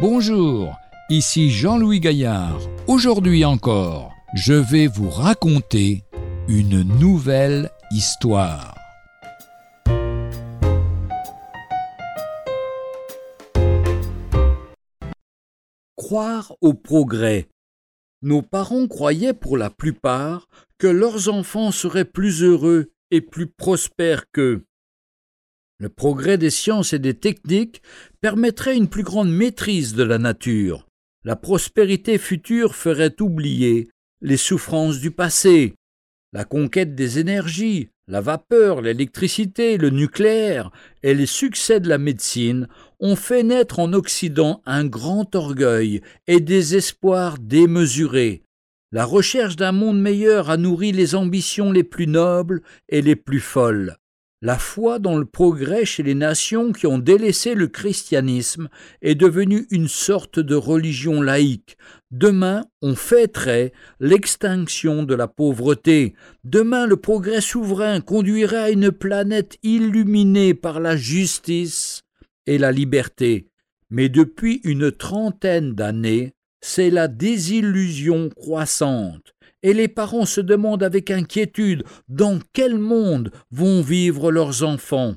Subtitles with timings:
[0.00, 0.78] Bonjour,
[1.10, 2.58] ici Jean-Louis Gaillard.
[2.86, 6.04] Aujourd'hui encore, je vais vous raconter
[6.48, 8.74] une nouvelle histoire.
[15.96, 17.50] Croire au progrès.
[18.22, 20.48] Nos parents croyaient pour la plupart
[20.78, 24.64] que leurs enfants seraient plus heureux et plus prospères qu'eux.
[25.80, 27.80] Le progrès des sciences et des techniques
[28.20, 30.86] permettrait une plus grande maîtrise de la nature.
[31.24, 33.88] La prospérité future ferait oublier
[34.20, 35.72] les souffrances du passé.
[36.34, 40.70] La conquête des énergies, la vapeur, l'électricité, le nucléaire
[41.02, 46.40] et les succès de la médecine ont fait naître en Occident un grand orgueil et
[46.40, 48.42] des espoirs démesurés.
[48.92, 53.40] La recherche d'un monde meilleur a nourri les ambitions les plus nobles et les plus
[53.40, 53.96] folles.
[54.42, 58.70] La foi dans le progrès chez les nations qui ont délaissé le christianisme
[59.02, 61.76] est devenue une sorte de religion laïque.
[62.10, 66.14] Demain, on fêterait l'extinction de la pauvreté.
[66.44, 72.00] Demain, le progrès souverain conduirait à une planète illuminée par la justice
[72.46, 73.46] et la liberté.
[73.90, 81.10] Mais depuis une trentaine d'années, c'est la désillusion croissante et les parents se demandent avec
[81.10, 85.14] inquiétude dans quel monde vont vivre leurs enfants?